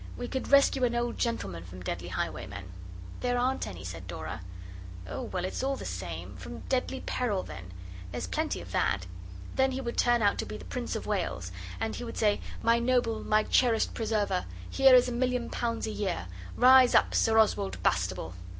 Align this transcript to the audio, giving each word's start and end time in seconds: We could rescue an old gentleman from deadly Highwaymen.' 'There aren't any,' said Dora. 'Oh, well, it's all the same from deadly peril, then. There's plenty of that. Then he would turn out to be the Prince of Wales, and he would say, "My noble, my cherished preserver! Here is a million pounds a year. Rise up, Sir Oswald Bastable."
We 0.17 0.27
could 0.27 0.47
rescue 0.49 0.83
an 0.83 0.95
old 0.95 1.19
gentleman 1.19 1.63
from 1.63 1.83
deadly 1.83 2.07
Highwaymen.' 2.07 2.71
'There 3.19 3.37
aren't 3.37 3.67
any,' 3.67 3.83
said 3.83 4.07
Dora. 4.07 4.41
'Oh, 5.07 5.21
well, 5.21 5.45
it's 5.45 5.61
all 5.61 5.75
the 5.75 5.85
same 5.85 6.35
from 6.37 6.61
deadly 6.61 7.01
peril, 7.01 7.43
then. 7.43 7.71
There's 8.11 8.25
plenty 8.25 8.61
of 8.61 8.71
that. 8.71 9.05
Then 9.57 9.73
he 9.73 9.79
would 9.79 9.97
turn 9.99 10.23
out 10.23 10.39
to 10.39 10.45
be 10.47 10.57
the 10.57 10.65
Prince 10.65 10.95
of 10.95 11.05
Wales, 11.05 11.51
and 11.79 11.95
he 11.97 12.03
would 12.03 12.17
say, 12.17 12.41
"My 12.63 12.79
noble, 12.79 13.23
my 13.23 13.43
cherished 13.43 13.93
preserver! 13.93 14.45
Here 14.71 14.95
is 14.95 15.07
a 15.07 15.11
million 15.11 15.51
pounds 15.51 15.85
a 15.85 15.91
year. 15.91 16.29
Rise 16.55 16.95
up, 16.95 17.13
Sir 17.13 17.37
Oswald 17.37 17.77
Bastable." 17.83 18.33